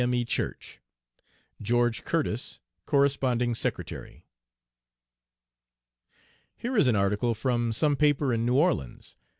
[0.01, 0.25] M.E.
[0.25, 0.79] Church.
[1.61, 1.91] GEO.
[1.91, 2.57] CURTIS,
[2.87, 4.25] Corresponding Secretary.
[6.57, 9.15] Here is an article from some paper in New Orleans.